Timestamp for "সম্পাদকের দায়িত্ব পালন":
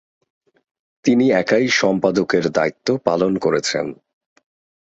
1.71-3.33